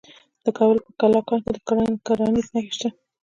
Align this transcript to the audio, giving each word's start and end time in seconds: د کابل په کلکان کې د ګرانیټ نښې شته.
د 0.45 0.47
کابل 0.57 0.77
په 0.85 0.91
کلکان 1.01 1.35
کې 1.43 1.51
د 1.53 1.57
ګرانیټ 2.07 2.47
نښې 2.53 2.71
شته. 2.77 2.89